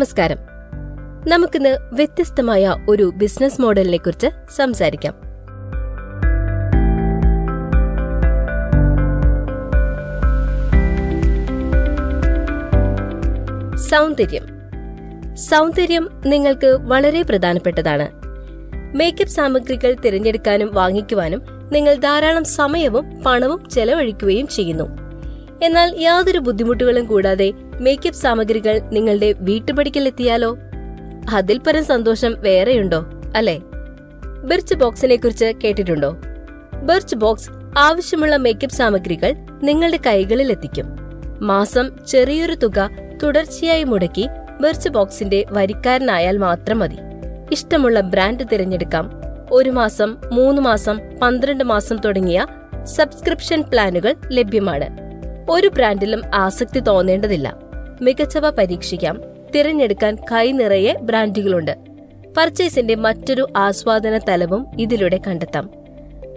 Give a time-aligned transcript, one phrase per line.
[0.00, 0.36] നമസ്കാരം.
[1.28, 4.26] നമുക്കിന്ന് വ്യത്യസ്തമായ ഒരു ബിസിനസ് മോഡലിനെ കുറിച്ച്
[4.56, 5.12] സംസാരിക്കാം.
[13.76, 14.46] സൗന്ദര്യം.
[15.36, 18.08] സൗന്ദര്യം നിങ്ങൾക്ക് വളരെ പ്രധാനപ്പെട്ടതാണ്.
[18.96, 21.42] മേക്കപ്പ് സാമഗ്രികൾ തിരഞ്ഞെടുക്കാനും വാങ്ങിക്കുവാനും
[21.72, 25.09] നിങ്ങൾ ധാരാളം സമയവും പണവും ചെലവഴിക്കുകയും ചെയ്യുന്നു.
[25.62, 30.56] എന്നാൽ യാതൊരു ബുദ്ധിമുട്ടുകളും കൂടാതെ മേക്കപ്പ് സാമഗ്രികൾ നിങ്ങളുടെ വീട്ടുപടിക്കലെത്തിയാലോ?
[31.32, 33.58] അതിൽ പരം സന്തോഷം വേറെയുണ്ടോ അല്ലെ?
[34.44, 36.16] ബിർച്ച് ബോക്സിനെ കുറിച്ച് കേട്ടിട്ടുണ്ടോ?
[36.82, 40.86] ബിർച്ച് ബോക്സ് ആവശ്യമുള്ള മേക്കപ്പ് സാമഗ്രികൾ നിങ്ങളുടെ കൈകളിൽ എത്തിക്കും
[41.40, 42.90] മാസം ചെറിയൊരു തുക
[43.22, 44.28] തുടർച്ചയായി മുടക്കി
[44.60, 46.96] ബിർച്ച് ബോക്സിന്റെ വരിക്കാരനായാൽ മാത്രം മതി.
[47.52, 49.10] ഇഷ്ടമുള്ള ബ്രാൻഡ് തിരഞ്ഞെടുക്കാം.
[49.50, 52.46] ഒരു മാസം മൂന്ന് മാസം പന്ത്രണ്ട് മാസം തുടങ്ങിയ
[52.84, 55.09] സബ്സ്ക്രിപ്ഷൻ പ്ലാനുകൾ ലഭ്യമാണ്.
[55.50, 57.56] ഒരു ബ്രാൻഡിലും ആസക്തി തോന്നേണ്ടതില്ല.
[58.02, 59.20] മികച്ചവ പരീക്ഷിക്കാം.
[59.54, 61.76] തിരഞ്ഞെടുക്കാൻ കൈ നിറയെ ബ്രാൻഡുകളുണ്ട്.
[62.36, 65.70] പർച്ചേസിന്റെ മറ്റൊരു ആസ്വാദന തലവും ഇതിലൂടെ കണ്ടെത്താം.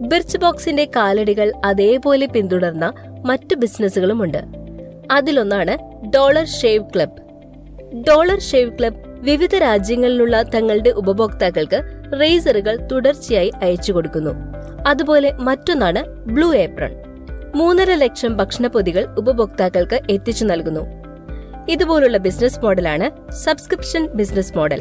[0.00, 2.92] ബിർച്ച് ബോക്സിന്റെ കാലടികൾ അതേപോലെ പിന്തുടർന്ന
[3.26, 4.38] മറ്റു ബിസിനസ്സുകളുമുണ്ട്.
[5.10, 7.22] അതിലൊന്നാണ് Dollar Shave Club.
[8.08, 11.82] Dollar Shave Club വിവിധ രാജ്യങ്ങളിലുള്ള തങ്ങളുടെ ഉപഭോക്താക്കൾക്ക്
[12.20, 14.30] റേസറുകൾ തുടർച്ചയായി അയച്ചു കൊടുക്കുന്നു
[14.86, 17.05] അതുപോലെ മറ്റൊന്നാണ് ബ്ലൂ ഏപ്രൺ.
[17.56, 20.80] മൂന്നര ലക്ഷം ഭക്ഷണപ്പൊതികൾ ഉപഭോക്താക്കൾക്ക് എത്തിച്ചു നൽകുന്നു.
[21.68, 24.80] ഇതുപോലുള്ള ബിസിനസ് മോഡലാണ് subscription business model.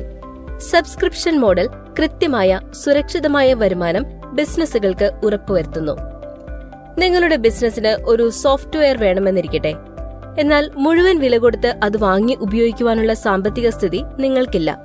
[0.57, 5.97] Subscription model കൃത്യമായ സുരക്ഷിതമായ വരുമാനം ബിസിനസ്സുകൾക്ക് ഉറപ്പുവരുത്തുന്നു.
[6.99, 9.73] നിങ്ങളുടെ ബിസിനസ്സിന് ഒരു സോഫ്റ്റ്വെയർ വേണമെന്നിരിക്കട്ടെ.
[10.39, 14.79] എന്നാൽ മുഴുവൻ വില കൊടുത്ത് അത് വാങ്ങി ഉപയോഗിക്കുവാനുള്ള സാമ്പത്തിക സ്ഥിതി നിങ്ങൾക്കില്ല.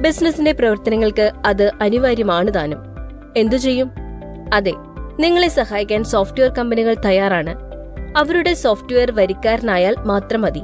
[0.00, 2.78] ബിസിനസിന്റെ പ്രവർത്തനങ്ങൾക്ക് അത് അനിവാര്യമാണ് താനും.
[3.36, 3.90] എന്തു ചെയ്യും?
[4.54, 4.72] അതെ
[5.20, 7.54] നിങ്ങളെ സഹായിക്കാൻ സോഫ്റ്റ്വെയർ കമ്പനികൾ തയ്യാറാണ്.
[8.16, 10.62] അവരുടെ സോഫ്റ്റ്വെയർ വരിക്കാരനായാൽ മാത്രം മതി.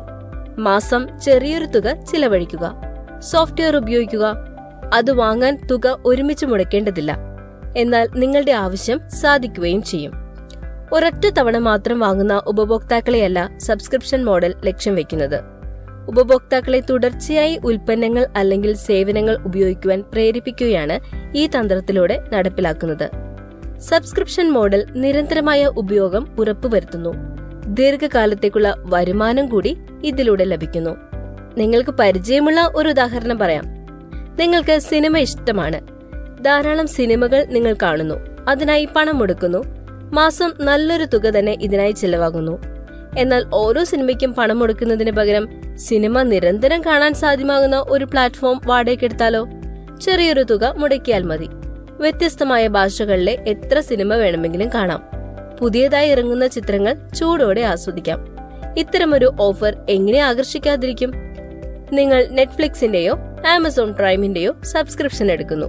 [0.59, 2.73] മാസം ചെറിയൊരു തുക ചിലവഴിക്കുക.
[3.19, 4.35] സോഫ്റ്റ്വെയർ ഉപയോഗിക്കുക.
[4.95, 7.17] അത് വാങ്ങാൻ തുക ഒരുമിച്ച് മുടക്കേണ്ടതില്ല.
[7.77, 10.13] എന്നാൽ നിങ്ങളുടെ ആവശ്യം സാധിക്കുകയും ചെയ്യും.
[10.93, 15.41] ഒരൊറ്റ തവണ മാത്രം വാങ്ങുന്ന ഉപഭോക്താക്കളെയല്ല സബ്സ്ക്രിപ്ഷൻ മോഡൽ ലക്ഷ്യം വെക്കുന്നത്.
[16.09, 21.01] ഉപഭോക്താക്കളെ തുടർച്ചയായി ഉൽപ്പന്നങ്ങൾ അല്ലെങ്കിൽ സേവനങ്ങൾ ഉപയോഗിക്കുവാൻ പ്രേരിപ്പിക്കുകയാണ്
[21.37, 23.20] ഈ തന്ത്രത്തിലൂടെ നടപ്പിലാക്കുന്നത്.
[23.81, 27.15] സബ്സ്ക്രിപ്ഷൻ മോഡൽ നിരന്തരമായ ഉപയോഗം ഉറപ്പുവരുത്തുന്നു.
[27.67, 30.97] ദീർഘകാലത്തേക്കുള്ള വരുമാനം കൂടി ഇതിലൂടെ ലഭിക്കുന്നു.
[31.59, 33.65] നിങ്ങൾക്ക് പരിചയമുള്ള ഒരു ഉദാഹരണം പറയാം.
[34.37, 35.81] നിങ്ങൾക്ക് സിനിമ ഇഷ്ടമാണ്.
[36.45, 38.15] ധാരാളം സിനിമകൾ നിങ്ങൾ കാണുന്നു.
[38.49, 39.65] അതിനായി പണം മുടക്കുന്നു
[40.13, 42.59] മാസം നല്ലൊരു തുക തന്നെ ഇതിനായി ചെലവാകുന്നു.
[43.19, 49.47] എന്നാൽ ഓരോ സിനിമയ്ക്കും പണം മുടക്കുന്നതിന് പകരം സിനിമ നിരന്തരം കാണാൻ സാധ്യമാകുന്ന ഒരു പ്ലാറ്റ്ഫോം വാടകയ്ക്കെടുത്താലോ
[50.03, 51.49] ചെറിയൊരു തുക മുടക്കിയാൽ മതി.
[52.01, 55.03] വ്യത്യസ്തമായ ഭാഷകളിലെ എത്ര സിനിമ വേണമെങ്കിലും കാണാം.
[55.61, 58.37] പുതിയതായി ഇറങ്ങുന്ന ചിത്രങ്ങൾ ചൂടോടെ ആസ്വദിക്കാം.
[58.79, 61.13] ഇത്തരമൊരു ഓഫർ എങ്ങനെ ആകർഷിക്കാതിരിക്കും?
[61.93, 63.19] നിങ്ങൾ നെറ്റ്ഫ്ലിക്സിന്റെയോ
[63.49, 65.67] ആമസോൺ പ്രൈമിന്റെയോ സബ്സ്ക്രിപ്ഷൻ എടുക്കുന്നു.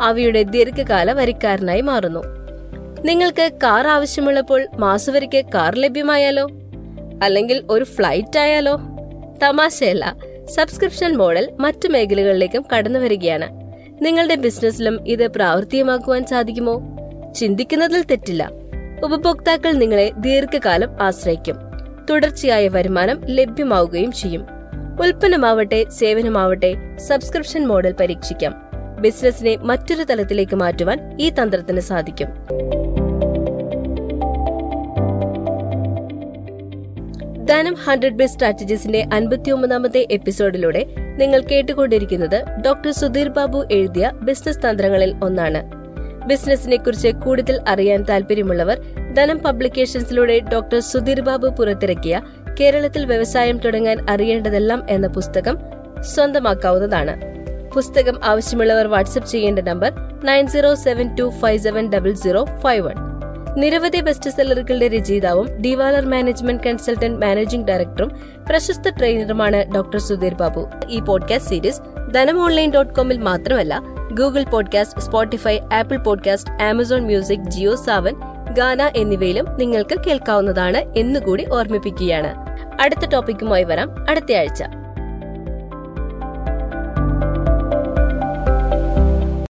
[0.00, 2.20] അവയുടെ ദീർഘകാല വരിക്കാരനായി മാറുന്നു.
[3.04, 6.48] നിങ്ങൾക്ക് കാർ ആവശ്യമുള്ളപ്പോൾ മാസവരിക്ക് കാർ ലഭ്യമായാലോ?
[7.22, 8.80] അല്ലെങ്കിൽ ഒരു ഫ്ലൈറ്റ് ആയാലോ?
[9.42, 10.16] തമാശയല്ല
[10.54, 13.59] സബ്സ്ക്രിപ്ഷൻ മോഡൽ മറ്റു മേഖലകളിലേക്കും കടന്നു വരികയാണ്
[14.02, 16.82] നിങ്ങളുടെ ബിസിനസ്സിലും ഇത് പ്രാവർത്തികമാക്കുവാൻ സാധിക്കുമോ?
[17.36, 18.50] ചിന്തിക്കുന്നതിൽ തെറ്റില്ല.
[19.04, 21.56] ഉപഭോക്താക്കൾ നിങ്ങളെ ദീർഘകാലം ആശ്രയിക്കും.
[22.10, 24.46] തുടർച്ചയായ വരുമാനം ലഭ്യമാവുകയും ചെയ്യും.
[25.00, 28.54] ഉൽപ്പന്നമാവട്ടെ സേവനമാവട്ടെ സബ്സ്ക്രിപ്ഷൻ മോഡൽ പരീക്ഷിക്കാം.
[29.00, 32.28] ബിസിനസിനെ മറ്റൊരു തലത്തിലേക്ക് മാറ്റുവാൻ ഈ തന്ത്രത്തിന് സാധിക്കും.
[37.60, 45.60] ധനം ഹൺഡ്രഡ് ബേസ് സ്ട്രാറ്റജീസിന്റെ അൻപത്തിയൊമ്പതാമത്തെ എപ്പിസോഡിലൂടെ നിങ്ങൾ കേട്ടുകൊണ്ടിരിക്കുന്നത് ഡോക്ടർ സുധീർ ബാബു എഴുതിയ ബിസിനസ് തന്ത്രങ്ങളിൽ ഒന്നാണ്.
[46.26, 48.80] ബിസിനസിനെ കുറിച്ച് കൂടുതൽ അറിയാൻ താല്പര്യമുള്ളവർ
[49.14, 52.22] ധനം പബ്ലിക്കേഷൻസിലൂടെ ഡോക്ടർ സുധീർ ബാബു പുറത്തിറക്കിയ
[52.60, 55.58] കേരളത്തിൽ വ്യവസായം തുടങ്ങാൻ അറിയേണ്ടതെല്ലാം എന്ന പുസ്തകം
[56.00, 57.16] സ്വന്തമാക്കാവുന്നതാണ്.
[57.74, 59.92] പുസ്തകം ആവശ്യമുള്ളവർ വാട്സ്ആപ്പ് ചെയ്യേണ്ട number
[60.24, 63.09] nine zero seven two five seven double zero five one.
[63.56, 68.08] നിരവധി ബെസ്റ്റ് സെല്ലറുകളുടെ രചയിതാവും ഡിവാലർ മാനേജ്മെന്റ് കൺസൾട്ടന്റ് മാനേജിംഗ് ഡയറക്ടറും
[68.48, 70.70] പ്രശസ്ത ട്രെയിനറുമാണ് ഡോക്ടർ സുധീർ ബാബു.
[70.88, 73.82] ഈ podcast series Dhanam online dot കോമിൽ മാത്രമല്ല
[74.14, 78.14] Google podcast Spotify Apple podcast Amazon music Jio Saavn
[78.54, 82.34] Gaana എന്നിവയിലും നിങ്ങൾക്ക് കേൾക്കാവുന്നതാണ് എന്നുകൂടി ഓർമ്മിപ്പിക്കുകയാണ്.
[82.82, 84.10] അടുത്ത ടോപ്പിക്കുമായി വരാം.
[84.10, 84.62] അടുത്തയാഴ്ച